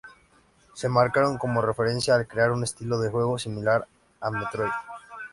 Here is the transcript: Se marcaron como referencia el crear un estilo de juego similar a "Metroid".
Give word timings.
Se 0.73 0.89
marcaron 0.89 1.37
como 1.37 1.61
referencia 1.61 2.15
el 2.15 2.25
crear 2.25 2.49
un 2.51 2.63
estilo 2.63 2.97
de 2.97 3.11
juego 3.11 3.37
similar 3.37 3.87
a 4.19 4.31
"Metroid". 4.31 4.71